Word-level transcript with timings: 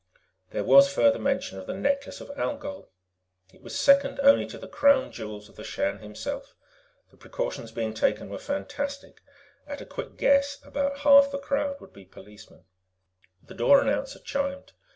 _There 0.51 0.63
was 0.63 0.91
further 0.91 1.19
mention 1.19 1.59
of 1.59 1.67
the 1.67 1.75
Necklace 1.75 2.19
of 2.21 2.31
Algol; 2.35 2.89
it 3.53 3.61
was 3.61 3.79
second 3.79 4.19
only 4.23 4.47
to 4.47 4.57
the 4.57 4.67
Crown 4.67 5.11
Jewels 5.11 5.47
of 5.47 5.57
the 5.57 5.63
Shan 5.63 5.99
himself. 5.99 6.55
The 7.11 7.17
precautions 7.17 7.71
being 7.71 7.93
taken 7.93 8.27
were 8.27 8.39
fantastic; 8.39 9.21
at 9.67 9.79
a 9.79 9.85
quick 9.85 10.17
guess, 10.17 10.57
about 10.65 10.97
half 11.01 11.29
the 11.29 11.37
crowd 11.37 11.79
would 11.79 11.93
be 11.93 12.05
policemen. 12.05 12.65
The 13.43 13.53
door 13.53 13.79
announcer 13.79 14.17
chimed. 14.17 14.73